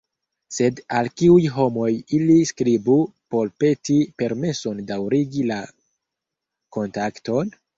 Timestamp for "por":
3.35-3.51